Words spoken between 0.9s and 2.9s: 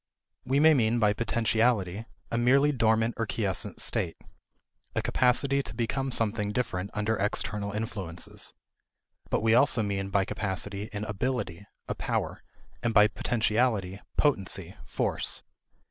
by potentiality a merely